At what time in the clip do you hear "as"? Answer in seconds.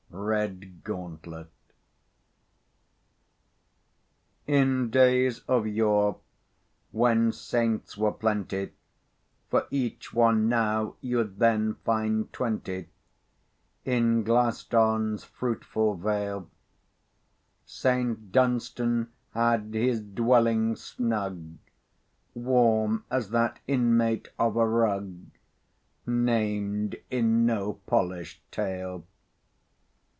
23.09-23.29